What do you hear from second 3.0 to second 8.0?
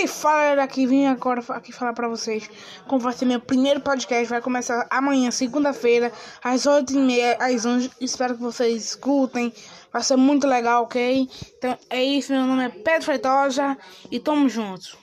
vai ser meu primeiro podcast. Vai começar amanhã, segunda-feira, às 8h30, às 11